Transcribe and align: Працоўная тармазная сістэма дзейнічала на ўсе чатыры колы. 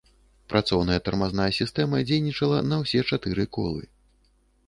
Працоўная 0.51 0.95
тармазная 1.09 1.49
сістэма 1.59 2.01
дзейнічала 2.09 2.57
на 2.69 2.75
ўсе 2.85 2.99
чатыры 3.17 3.45
колы. 3.59 3.83